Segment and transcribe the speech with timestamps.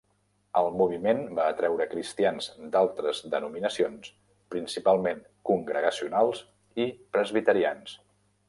[0.59, 4.09] El moviment va atreure cristians d'altres denominacions,
[4.57, 6.45] principalment congregacionals
[6.87, 7.99] i presbiterians.